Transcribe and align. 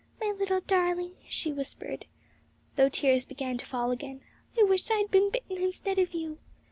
'My 0.19 0.31
little 0.31 0.61
darling,' 0.61 1.17
she 1.29 1.53
whispered, 1.53 2.07
though 2.75 2.89
tears 2.89 3.23
began 3.23 3.59
to 3.59 3.67
fall 3.67 3.91
again; 3.91 4.21
'I 4.59 4.63
wish 4.63 4.89
I 4.89 4.95
had 4.95 5.11
been 5.11 5.29
bitten 5.29 5.57
instead 5.57 5.99
of 5.99 6.15
you!' 6.15 6.39